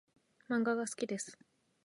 [0.49, 1.37] 漫画が好きです。